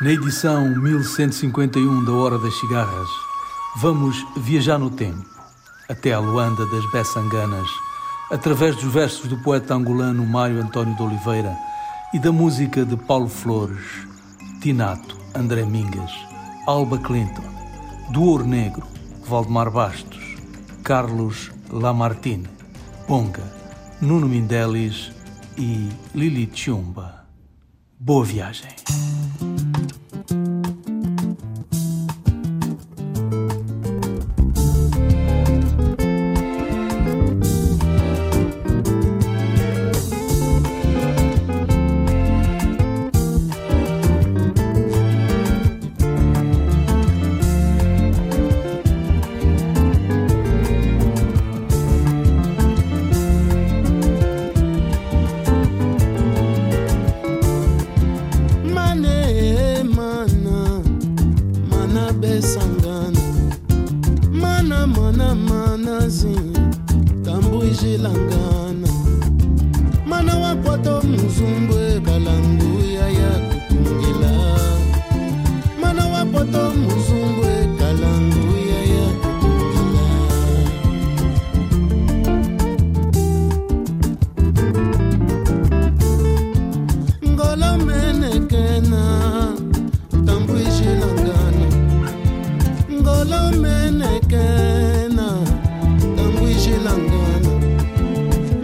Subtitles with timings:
[0.00, 3.08] Na edição 1151 da Hora das Cigarras,
[3.76, 5.26] vamos viajar no tempo,
[5.90, 7.68] até a Luanda das Bessanganas,
[8.30, 11.54] através dos versos do poeta angolano Mário António de Oliveira
[12.14, 13.84] e da música de Paulo Flores,
[14.62, 16.12] Tinato, André Mingas,
[16.66, 17.44] Alba Clinton,
[18.10, 18.86] do Ouro Negro,
[19.26, 20.34] Valdemar Bastos,
[20.82, 22.48] Carlos Lamartine,
[23.06, 23.44] Ponga,
[24.00, 25.12] Nuno Mindelis
[25.58, 27.26] e Lili Chumba.
[27.98, 28.70] Boa viagem.
[96.98, 97.52] ngana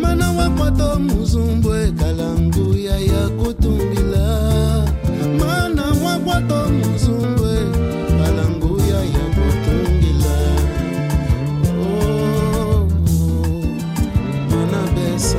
[0.00, 4.26] mana wakwata muzumbu ekalangu ya kutumbila.
[5.38, 7.44] Mana wakwata muzumbu
[8.18, 9.24] kalangu ya ya
[11.78, 13.64] oh, oh, oh,
[14.50, 15.38] mana besa.